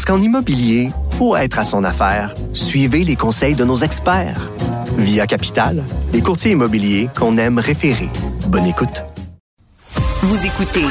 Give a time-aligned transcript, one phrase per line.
[0.00, 4.50] Parce qu'en immobilier, pour être à son affaire, suivez les conseils de nos experts.
[4.96, 5.84] Via Capital,
[6.14, 8.08] les courtiers immobiliers qu'on aime référer.
[8.46, 9.04] Bonne écoute.
[10.22, 10.86] Vous écoutez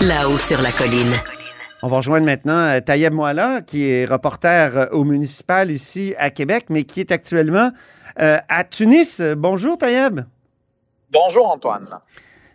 [0.00, 1.12] là-haut sur la colline.
[1.84, 6.30] On va rejoindre maintenant euh, Tayeb Moala, qui est reporter euh, au municipal ici à
[6.30, 7.70] Québec, mais qui est actuellement
[8.18, 9.20] euh, à Tunis.
[9.20, 10.22] Bonjour Tayeb.
[11.12, 11.86] Bonjour Antoine.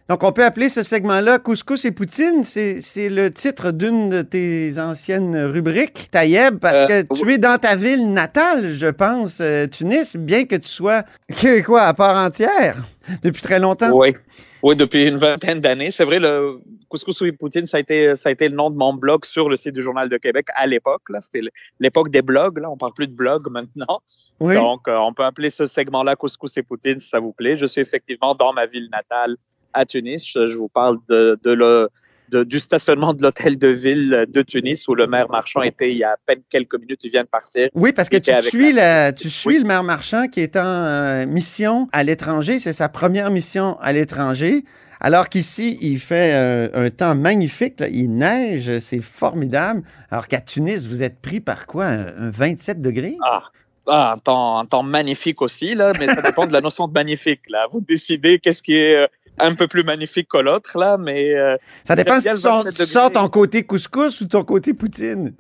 [0.08, 2.44] Donc, on peut appeler ce segment-là Couscous et Poutine.
[2.44, 7.58] C'est le titre d'une de tes anciennes rubriques, Tayeb, parce Euh, que tu es dans
[7.58, 11.04] ta ville natale, je pense, euh, Tunis, bien que tu sois
[11.66, 12.76] quoi, à part entière
[13.24, 13.92] depuis très longtemps.
[13.94, 14.16] Oui.
[14.62, 15.90] Oui, depuis une vingtaine d'années.
[15.92, 16.60] C'est vrai, le
[16.90, 19.50] Couscous et Poutine, ça a, été, ça a été le nom de mon blog sur
[19.50, 21.04] le site du Journal de Québec à l'époque.
[21.20, 21.42] C'était
[21.80, 22.60] l'époque des blogs.
[22.60, 22.70] Là.
[22.70, 24.02] On parle plus de blog maintenant.
[24.40, 24.56] Oui.
[24.56, 27.58] Donc, euh, on peut appeler ce segment-là Couscous et Poutine si ça vous plaît.
[27.58, 29.36] Je suis effectivement dans ma ville natale
[29.76, 30.32] à Tunis.
[30.34, 31.90] Je, vous parle de, de le,
[32.30, 35.98] de- du stationnement de l'hôtel de ville de Tunis où le maire Marchand était il
[35.98, 37.02] y a à peine quelques minutes.
[37.04, 37.70] Il vient de partir.
[37.76, 40.64] Oui, parce que tu suis, la- la, tu suis le maire Marchand qui est en
[40.66, 42.58] euh, mission à l'étranger.
[42.58, 44.64] C'est sa première mission à l'étranger.
[45.02, 47.80] Alors qu'ici, il fait euh, un temps magnifique.
[47.82, 47.88] là.
[47.90, 49.84] Il neige, c'est formidable.
[50.10, 51.86] Alors qu'à Tunis, vous êtes pris par quoi?
[51.86, 53.18] Un, un 27 degrés?
[53.24, 53.44] Ah,
[53.88, 56.94] ah, un, temps, un temps magnifique aussi, là, mais ça dépend de la notion de
[56.94, 57.42] magnifique.
[57.50, 57.68] Là.
[57.72, 61.58] Vous décidez qu'est-ce qui est euh, un peu plus magnifique que l'autre, là, mais euh,
[61.84, 65.34] Ça dépend si tu sors, 27 tu sors ton côté couscous ou ton côté poutine.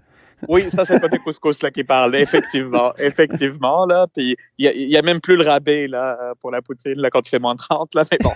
[0.47, 2.93] Oui, ça, c'est côté couscous là, qui parle, effectivement.
[2.97, 4.07] effectivement, là.
[4.13, 7.29] Puis il y a, même plus le rabais là, pour la poutine là, quand il
[7.29, 8.31] fait moins 30, là, mais bon.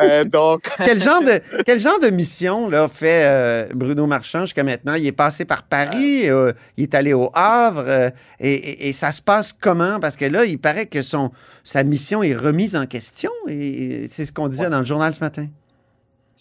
[0.00, 4.64] Euh, donc, Quel genre de, quel genre de mission là, fait euh, Bruno Marchand jusqu'à
[4.64, 4.94] maintenant?
[4.94, 8.10] Il est passé par Paris, euh, il est allé au Havre, euh,
[8.40, 10.00] et, et- et ça se passe comment?
[10.00, 11.30] Parce que là, il paraît que son,
[11.64, 15.20] sa mission est remise en question, et c'est ce qu'on disait dans le journal ce
[15.20, 15.46] matin.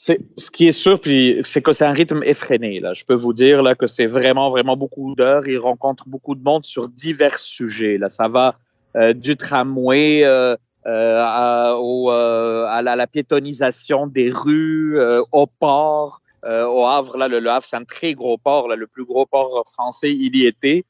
[0.04, 2.80] C'est ce qui est sûr, puis c'est que c'est un rythme effréné.
[2.80, 5.48] Là, je peux vous dire là que c'est vraiment vraiment beaucoup d'heures.
[5.48, 8.00] Il rencontre beaucoup de monde sur divers sujets.
[8.00, 8.56] Là, ça va
[8.96, 10.56] euh, du tramway euh,
[10.88, 16.84] euh, à, au, euh, à la, la piétonisation des rues, euh, au port, euh, au
[16.88, 17.18] Havre.
[17.18, 20.12] Là, le, le Havre, c'est un très gros port, là, le plus gros port français.
[20.12, 20.84] Il y était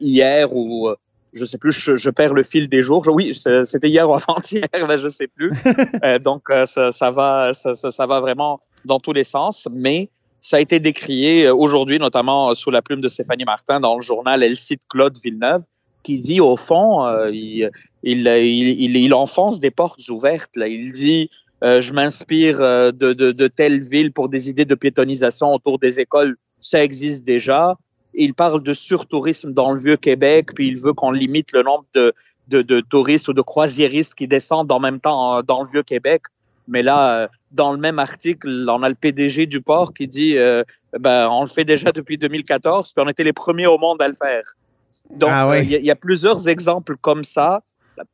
[0.00, 0.88] hier ou
[1.36, 3.04] je sais plus, je, je perds le fil des jours.
[3.04, 5.50] Je- oui, c'était hier ou avant-hier, là, je sais plus.
[6.04, 9.66] Euh, donc, euh, ça, ça va, ça, ça, ça va vraiment dans tous les sens,
[9.72, 10.10] mais
[10.40, 13.96] ça a été décrié euh, aujourd'hui, notamment euh, sous la plume de Stéphanie Martin dans
[13.96, 14.42] le journal.
[14.42, 15.64] Elle cite Claude Villeneuve,
[16.02, 17.70] qui dit au fond, euh, il,
[18.02, 20.54] il, il, il, enfonce des portes ouvertes.
[20.56, 20.68] Là.
[20.68, 21.30] Il dit
[21.64, 25.98] euh, Je m'inspire de, de, de telle ville pour des idées de piétonisation autour des
[25.98, 26.36] écoles.
[26.60, 27.76] Ça existe déjà.
[28.16, 31.84] Il parle de surtourisme dans le vieux Québec, puis il veut qu'on limite le nombre
[31.94, 32.12] de,
[32.48, 35.82] de, de touristes ou de croisiéristes qui descendent en même temps euh, dans le vieux
[35.82, 36.22] Québec.
[36.68, 40.36] Mais là, euh, dans le même article, on a le PDG du port qui dit
[40.38, 40.64] euh,
[40.98, 44.08] ben, on le fait déjà depuis 2014, puis on était les premiers au monde à
[44.08, 44.42] le faire.
[45.14, 47.60] Donc, Ah euh, il y, a- il y a plusieurs exemples comme ça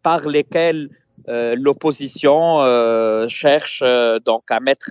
[0.03, 0.91] par lesquels
[1.29, 2.59] euh, l'opposition
[3.29, 3.83] cherche
[4.25, 4.91] donc à mettre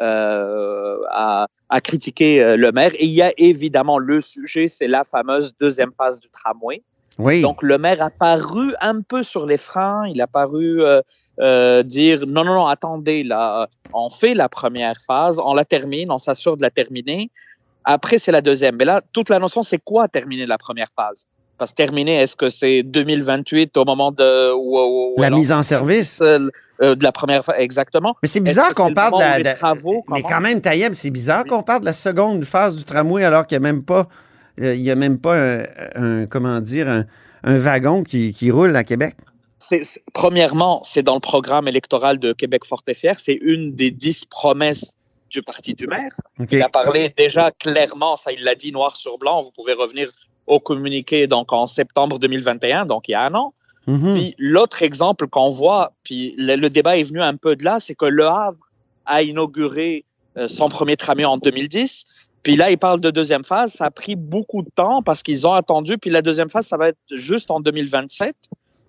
[0.00, 2.92] euh, à, à critiquer euh, le maire.
[2.94, 6.82] Et il y a évidemment le sujet, c'est la fameuse deuxième phase du tramway.
[7.18, 7.42] Oui.
[7.42, 11.00] Donc le maire a paru un peu sur les freins, il a paru euh,
[11.38, 16.10] euh, dire non, non, non, attendez, là, on fait la première phase, on la termine,
[16.10, 17.30] on s'assure de la terminer.
[17.84, 18.76] Après, c'est la deuxième.
[18.76, 21.26] Mais là, toute la notion, c'est quoi terminer la première phase?
[21.58, 24.52] Parce que terminer, est-ce que c'est 2028 au moment de...
[24.52, 26.20] Où, où- où la mise en service?
[26.20, 26.48] euh,
[26.80, 28.16] de la première phase, exactement.
[28.22, 31.42] Mais c'est bizarre qu'on parle de les de- travaux mais quand même, Taïeb, c'est bizarre
[31.44, 31.50] Oui.
[31.50, 34.08] qu'on parle de la seconde phase du tramway alors qu'il n'y a même pas.
[34.60, 35.62] euh, il y a même pas un,
[35.94, 37.04] un- comment dire, un,
[37.44, 39.14] un wagon qui, qui roule à Québec.
[40.12, 43.18] Premièrement, c'est dans le programme électoral de Québec Fort et Fier.
[43.18, 44.94] C'est une des dix promesses
[45.30, 46.12] du parti du maire.
[46.50, 49.42] Il a parlé déjà clairement, ça il l'a dit noir sur blanc.
[49.42, 50.10] Vous pouvez revenir
[50.46, 53.54] au communiqué donc en septembre 2021, donc il y a un an.
[53.86, 54.14] Mhm.
[54.14, 57.80] Puis l'autre exemple qu'on voit, puis le, le débat est venu un peu de là,
[57.80, 58.58] c'est que Le Havre
[59.06, 60.04] a inauguré
[60.36, 62.04] euh, son premier tramway en 2010.
[62.42, 63.72] Puis là, il parle de deuxième phase.
[63.74, 65.96] Ça a pris beaucoup de temps parce qu'ils ont attendu.
[65.96, 68.34] Puis la deuxième phase, ça va être juste en 2027.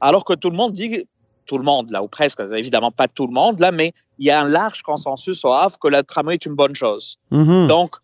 [0.01, 1.05] Alors que tout le monde dit,
[1.45, 4.31] tout le monde là, ou presque, évidemment pas tout le monde là, mais il y
[4.31, 7.17] a un large consensus au Havre que le tramway est une bonne chose.
[7.31, 7.67] Mhm.
[7.67, 7.95] Donc,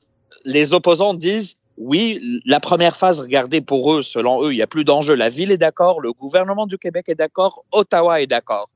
[0.45, 4.67] les opposants disent oui, la première phase, regardez, pour eux, selon eux, il n'y a
[4.67, 5.15] plus d'enjeu.
[5.15, 8.69] La ville est d'accord, le gouvernement du Québec est d'accord, Ottawa est d'accord.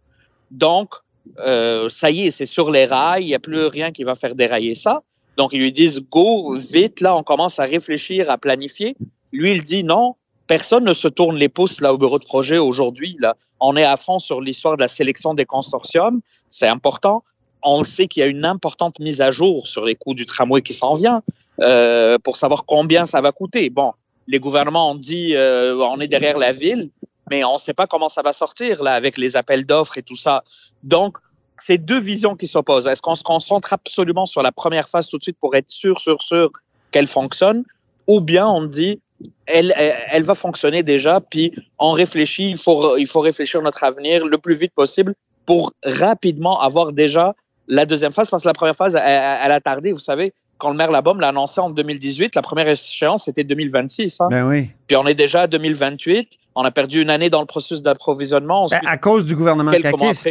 [0.52, 0.94] Donc,
[1.40, 4.16] euh, ça y est, c'est sur les rails, il n'y a plus rien qui va
[4.16, 5.04] faire dérailler ça.
[5.38, 8.96] Donc, ils lui disent, go, vite, là, on commence à réfléchir, à planifier.
[9.32, 10.16] Lui, il dit, non,
[10.48, 13.18] personne ne se tourne les pouces là au bureau de projet aujourd'hui.
[13.20, 16.22] Là, on est à fond sur l'histoire de la sélection des consortiums.
[16.50, 17.24] C'est important.
[17.62, 20.62] On sait qu'il y a une importante mise à jour sur les coûts du tramway
[20.62, 21.22] qui s'en vient
[21.62, 23.70] euh, pour savoir combien ça va coûter.
[23.70, 23.94] Bon,
[24.28, 26.90] les gouvernements ont dit euh, on est derrière la ville,
[27.30, 30.04] mais on ne sait pas comment ça va sortir là avec les appels d'offres et
[30.04, 30.44] tout ça.
[30.84, 31.18] Donc,
[31.58, 32.88] c'est deux visions qui s'opposent.
[32.88, 36.00] Est-ce qu'on se concentre absolument sur la première phase tout de suite pour être sûr,
[36.00, 36.52] sûr, sûr
[36.92, 37.64] qu'elle fonctionne,
[38.08, 39.00] ou bien on dit
[39.46, 44.26] elle, elle, va fonctionner déjà, puis on réfléchit, il faut, il faut réfléchir notre avenir
[44.26, 45.14] le plus vite possible
[45.46, 47.34] pour rapidement avoir déjà
[47.68, 49.92] la deuxième phase, parce que la première phase, elle, elle a tardé.
[49.92, 54.22] Vous savez, quand le maire Labaume l'a annoncé en 2018, la première échéance, c'était 2026.
[54.22, 54.28] Hein?
[54.30, 54.70] Ben oui.
[54.88, 56.30] Puis on est déjà à 2028.
[56.56, 58.68] On a perdu une année dans le processus d'approvisionnement.
[58.68, 60.30] Ben, à cause du gouvernement caquiste.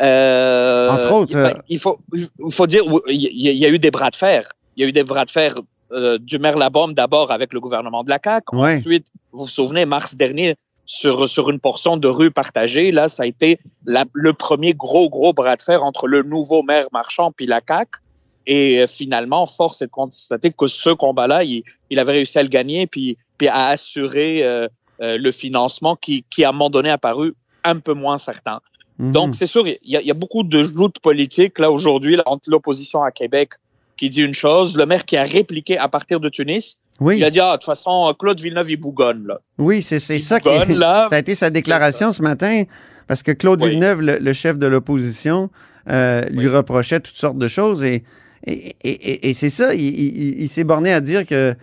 [0.00, 1.32] Euh, Entre autres.
[1.32, 4.48] Il, euh, il, faut, il faut dire, il y, a eu des bras de fer.
[4.76, 5.54] Il y a eu des bras de fer
[5.90, 8.56] euh, du maire Labaume d'abord avec le gouvernement de la CAQ.
[8.56, 8.76] Ouais.
[8.76, 10.56] Ensuite, vous vous souvenez, mars dernier,
[10.88, 15.10] sur, sur une portion de rue partagée, là, ça a été la, le premier gros,
[15.10, 18.00] gros bras de fer entre le nouveau maire marchand puis la CAQ.
[18.46, 22.42] Et euh, finalement, force est de constater que ce combat-là, il, il avait réussi à
[22.42, 24.66] le gagner puis, puis à assurer euh,
[25.02, 28.60] euh, le financement qui, qui, à un moment donné, a paru un peu moins certain.
[28.98, 29.12] mhm.
[29.12, 32.18] Donc, c'est sûr, il y, a, il y a beaucoup de joutes politiques là aujourd'hui
[32.24, 33.50] entre l'opposition à Québec
[33.98, 37.24] qui dit une chose, le maire qui a répliqué à partir de Tunis, oui, il
[37.24, 39.40] a dit ah, de toute façon Claude Villeneuve il bougonne là.
[39.58, 41.06] oui c'est ça qui bougonne, là.
[41.10, 42.64] ça a été sa déclaration ce matin,
[43.06, 43.70] parce que Claude Oui.
[43.70, 45.50] Villeneuve, le, le chef de l'opposition,
[45.90, 48.04] euh, lui reprochait toutes sortes de choses et,
[48.46, 51.54] et, et- c'est ça, il, il- il s'est borné à dire que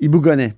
[0.00, 0.54] il bougonnait.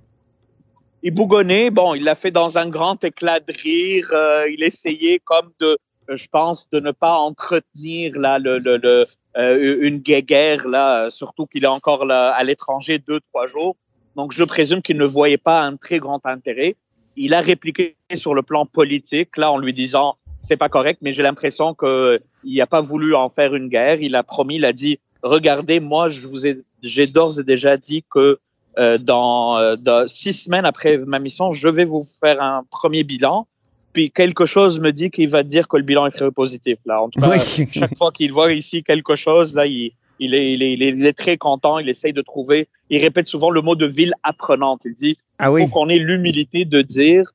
[1.03, 5.21] Il bougonnait, bon, il l'a fait dans un grand éclat de rire, euh, il essayait
[5.25, 5.77] comme de
[6.09, 9.05] je pense de ne pas entretenir là le, le, le
[9.37, 13.77] euh, une guéguerre là, surtout qu'il est encore là, à l'étranger deux trois jours.
[14.15, 16.77] Donc je présume qu'il ne voyait pas un très grand intérêt.
[17.17, 21.13] Il a répliqué sur le plan politique là en lui disant c'est pas correct, mais
[21.13, 24.01] j'ai l'impression que il n'a pas voulu en faire une guerre.
[24.01, 27.77] Il a promis, il a dit regardez moi je vous ai j'ai d'ores et déjà
[27.77, 28.39] dit que
[28.79, 33.05] euh, dans, euh, dans six semaines après ma mission, je vais vous faire un premier
[33.05, 33.47] bilan.
[33.97, 36.77] Puis quelque chose me dit qu'il va dire que le bilan est très positif.
[36.85, 37.67] Là, en tout cas, Oui.
[37.73, 40.89] chaque fois qu'il voit ici quelque chose, là, il, il, est, il, est, il, est,
[40.91, 41.79] il est très content.
[41.79, 42.69] Il essaye de trouver.
[42.91, 44.83] Il répète souvent le mot de ville apprenante.
[44.85, 47.31] Il dit Ah oui, faut qu'on ait l'humilité de dire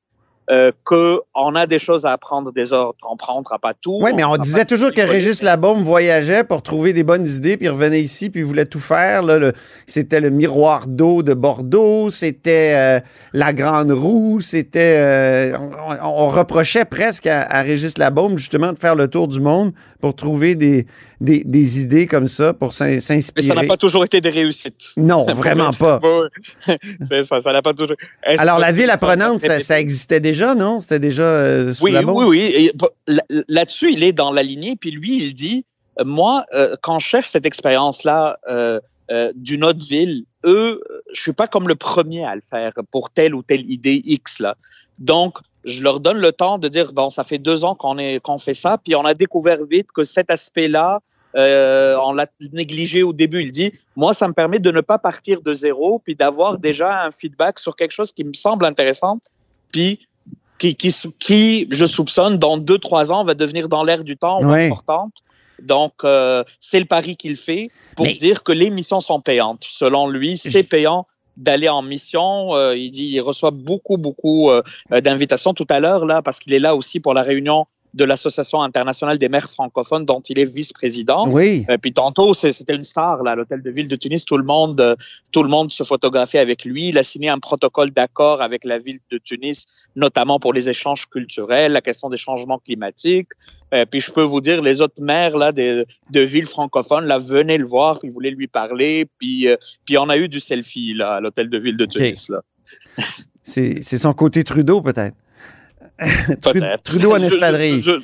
[0.52, 2.98] euh, qu'on a des choses à apprendre des autres.
[3.10, 4.00] On prendra pas tout.
[4.04, 7.68] oui, mais on disait toujours que Régis Labaume voyageait pour trouver des bonnes idées, puis
[7.68, 9.24] il revenait ici, puis il voulait tout faire.
[9.24, 9.54] là, le-
[9.88, 13.00] C'était le miroir d'eau de Bordeaux, c'était euh,
[13.34, 14.98] la grande roue, c'était...
[14.98, 15.58] euh,
[16.04, 19.72] on, reprochait presque à, à Régis Labaume, justement, de faire le tour du monde
[20.02, 20.88] pour trouver des,
[21.20, 23.68] des, des idées comme ça, pour s'in- Mais ça n'a s'inspirer.
[23.68, 24.82] pas toujours été des réussites.
[24.98, 26.00] Non, vraiment pas.
[27.24, 27.96] Ça, ça n'a pas toujours.
[28.24, 30.80] Est-ce Alors, la ville apprenante, ça, ça existait déjà, non?
[30.80, 32.26] C'était déjà euh, sous Oui, Labaume?
[32.26, 32.72] oui, oui.
[33.08, 34.76] Là- Là-dessus, il est dans la lignée.
[34.76, 35.66] Puis lui, il dit,
[36.00, 38.38] euh, moi, euh, quand je cherche cette expérience-là
[39.36, 40.82] d'une autre ville, eux,
[41.14, 44.40] je suis pas comme le premier à le faire pour telle ou telle idée X
[44.40, 44.56] là.
[45.00, 48.38] Donc, je leur donne le temps de dire, bon, ça fait deux ans qu'on qu'on
[48.38, 51.02] fait ça, puis on a découvert vite que cet aspect-là,
[51.36, 53.42] euh, on l'a négligé au début.
[53.44, 57.04] Il dit, moi, ça me permet de ne pas partir de zéro, puis d'avoir déjà
[57.04, 59.20] un feedback sur quelque chose qui me semble intéressant,
[59.74, 60.08] puis
[60.62, 64.44] qui, qui, qui, je soupçonne, dans deux, trois ans, va devenir dans l'air du temps
[64.44, 64.68] Ouais.
[64.68, 65.14] importante.
[65.60, 69.66] Donc, euh, c'est le pari qu'il fait pour Mais- dire que les missions sont payantes.
[69.68, 72.54] Selon lui, c'est payant d'aller en mission.
[72.56, 76.40] Euh, il dit, il reçoit beaucoup, beaucoup euh, euh, d'invitations tout à l'heure là, parce
[76.40, 80.40] qu'il est là aussi pour la réunion de l'Association internationale des maires francophones dont il
[80.40, 81.28] est vice-président.
[81.28, 81.66] Oui.
[81.70, 84.24] Euh, puis tantôt, c'était une star là, à l'hôtel de ville de Tunis.
[84.24, 84.96] Tout le monde, euh,
[85.32, 86.90] tout le monde se photographiait avec lui.
[86.90, 91.06] Il a signé un protocole d'accord avec la ville de Tunis, notamment pour les échanges
[91.08, 93.30] culturels, la question des changements climatiques.
[93.74, 97.20] Euh, puis je peux vous dire, les autres maires là de, de villes francophones là
[97.20, 99.06] venaient le voir, ils voulaient lui parler.
[99.20, 99.56] Puis euh,
[99.86, 102.42] puis on a eu du selfie là à l'hôtel de ville de Tunis là.
[103.44, 105.16] C'est son côté Trudeau, peut-être.
[106.42, 106.84] Peut-être.
[106.84, 107.82] Trudeau en espadrille.
[107.84, 108.02] je-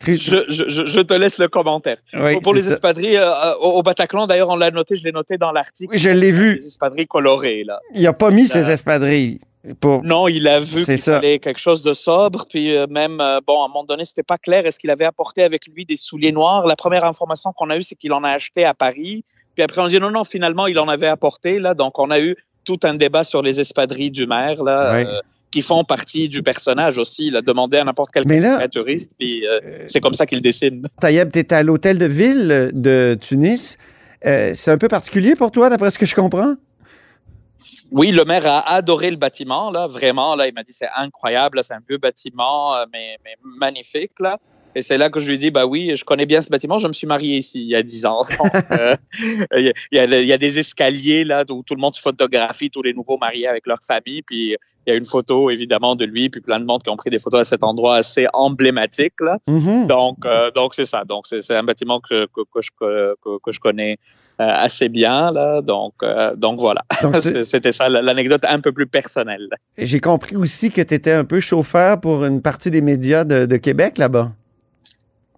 [0.00, 1.96] Tru- Je, je, je, je te laisse le commentaire.
[2.14, 2.72] Oui, pour les ça.
[2.72, 5.92] espadrilles, euh, au, au Bataclan, d'ailleurs, on l'a noté, je l'ai noté dans l'article.
[5.92, 6.56] Oui, je l'ai vu.
[6.56, 7.78] Les espadrilles colorées, là.
[7.94, 9.38] Il n'a pas mis ses Euh, espadrilles.
[9.80, 10.02] Pour...
[10.02, 11.14] Non, il a vu C'est qu'il ça.
[11.16, 14.24] fallait quelque chose de sobre, puis euh, même, euh, bon, à un moment donné, c'était
[14.24, 16.66] pas clair, est-ce qu'il avait apporté avec lui des souliers noirs?
[16.66, 19.24] La première information qu'on a eue, c'est qu'il en a acheté à Paris.
[19.54, 21.72] Puis après, on dit non, non, finalement, il en avait apporté, là.
[21.72, 25.06] Donc, on a eu tout un débat sur les espadrilles du maire, là, Ouais.
[25.06, 27.28] euh, qui font partie du personnage aussi.
[27.28, 30.82] Il a demandé à n'importe quel caricaturiste, puis euh, c'est comme ça qu'il dessine.
[31.00, 33.78] Tayeb, tu à l'hôtel de ville de Tunis.
[34.26, 36.54] Euh, c'est un peu particulier pour toi, d'après ce que je comprends?
[37.92, 40.34] Oui, le maire a adoré le bâtiment, là, vraiment.
[40.34, 44.38] Là, il m'a dit c'est incroyable, c'est un vieux bâtiment, euh, mais, mais magnifique, là.
[44.74, 46.78] Et c'est là que je lui ai dit, bah oui, je connais bien ce bâtiment,
[46.78, 48.20] je me suis marié ici il y a 10 ans.
[48.70, 48.96] Euh,
[49.56, 52.82] il, y a, il y des escaliers là où tout le monde se photographie, tous
[52.82, 54.22] les nouveaux mariés avec leur famille.
[54.22, 56.96] Puis il y a une photo évidemment de lui, puis plein de monde qui ont
[56.96, 59.38] pris des photos à cet endroit assez emblématique là.
[59.46, 59.86] Mhm.
[59.86, 61.04] Donc, euh, donc c'est ça.
[61.04, 63.98] Donc, c'est un bâtiment que, que, que je, que, que je connais
[64.40, 65.60] euh, assez bien là.
[65.62, 66.82] Donc, euh, donc voilà.
[67.44, 69.48] C'était ça l'anecdote un peu plus personnelle.
[69.78, 73.46] J'ai compris aussi que tu étais un peu chauffeur pour une partie des médias de,
[73.46, 74.32] de Québec là-bas.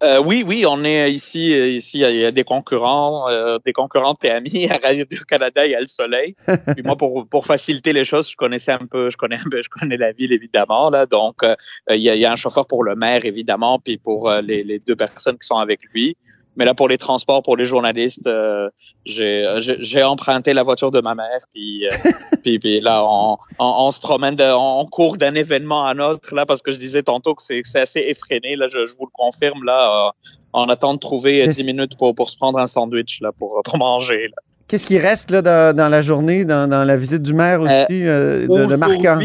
[0.02, 1.48] Euh, oui, oui, on est ici.
[1.76, 5.64] Ici, il y a des concurrents, euh, des concurrents amis à Radio Canada.
[5.64, 6.34] Il y a le Soleil.
[6.74, 9.62] Puis moi, pour pour faciliter les choses, je connaissais un peu, je connais un peu,
[9.62, 11.06] je connais la ville évidemment là.
[11.06, 11.56] Donc, euh,
[11.90, 14.42] il y, a, il y a un chauffeur pour le maire évidemment, puis pour euh,
[14.42, 16.16] les, les deux personnes qui sont avec lui.
[16.56, 18.68] Mais là, pour les transports, pour les journalistes, euh,
[19.04, 21.40] j'ai j'ai- j'ai emprunté la voiture de ma mère.
[21.52, 21.90] Puis, euh,
[22.44, 25.98] puis, puis là, on, on, on se promène, de, on court d'un événement à un
[25.98, 28.56] autre là, parce que je disais tantôt que c'est c'est assez effréné.
[28.56, 30.08] Là, je, je vous le confirme là.
[30.08, 30.10] euh,
[30.58, 33.30] on attend de trouver euh, Mais 10 minutes pour, pour se prendre un sandwich là,
[33.38, 34.28] pour, pour manger.
[34.28, 34.36] Là.
[34.68, 37.74] Qu'est-ce qui reste là, dans, dans la journée, dans, dans la visite du maire aussi,
[37.90, 39.18] euh, de, de marquant?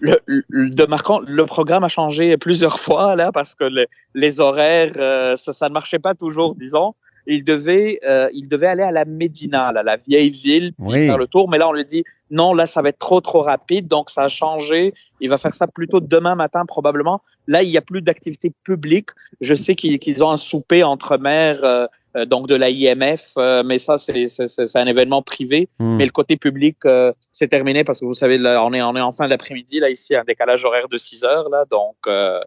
[0.00, 4.40] Le, le- de marquant, le programme a changé plusieurs fois là parce que le- les
[4.40, 6.94] horaires, euh, ça, ça ne marchait pas toujours, disons.
[7.26, 11.06] Il devait, euh, il devait aller à la Médina, là, la vieille ville, Oui.
[11.06, 11.48] faire le tour.
[11.48, 13.88] Mais là, on lui dit non, là, ça va être trop, trop rapide.
[13.88, 14.92] Donc, ça a changé.
[15.20, 17.22] Il va faire ça plutôt demain matin, probablement.
[17.46, 19.08] Là, il n'y a plus d'activité publique.
[19.40, 21.86] Je sais qu'ils qu'ils ont un souper entre maires, euh,
[22.16, 25.68] euh, donc de la IMF, euh, mais ça, c'est c'est- c'est- c'est un événement privé.
[25.78, 25.96] Hmm.
[25.96, 28.94] Mais le côté public, euh, c'est terminé parce que vous savez, là, on est, on
[28.96, 31.64] est en fin d'après-midi, là, ici, un décalage horaire de 6 heures, là.
[31.70, 32.40] Donc, euh,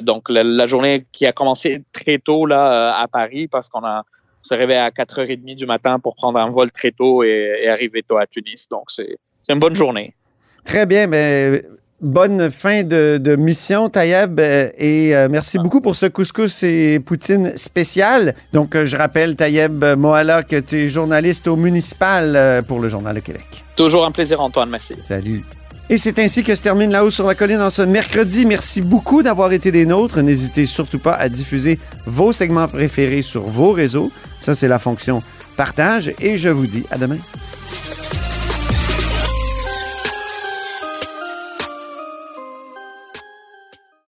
[0.00, 4.00] donc la, la journée qui a commencé très tôt, là, à Paris, parce qu'on a,
[4.04, 7.68] on s'est réveillé à 4h30 du matin pour prendre un vol très tôt et, et
[7.68, 8.68] arriver tôt à Tunis.
[8.68, 10.14] Donc, c'est c'est une bonne journée.
[10.64, 11.08] Très bien.
[11.08, 11.60] Ben,
[12.02, 14.38] bonne fin de, de mission, Tayeb.
[14.40, 18.34] euh, Et euh, merci beaucoup pour ce couscous et poutine spécial.
[18.52, 23.14] Donc, euh, je rappelle, Tayeb Mohala, que tu es journaliste au municipal pour le Journal
[23.14, 23.46] de Québec.
[23.76, 24.68] Toujours un plaisir, Antoine.
[24.68, 24.94] Merci.
[25.06, 25.44] Salut.
[25.88, 28.46] Et c'est ainsi que se termine La Haut sur la colline en ce mercredi.
[28.46, 30.22] Merci beaucoup d'avoir été des nôtres.
[30.22, 34.10] N'hésitez surtout pas à diffuser vos segments préférés sur vos réseaux.
[34.40, 35.18] Ça, c'est la fonction
[35.56, 36.12] partage.
[36.20, 37.18] Et je vous dis à demain.